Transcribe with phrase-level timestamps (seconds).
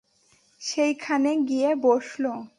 [0.61, 2.23] সেইখানে গিয়ে বসল।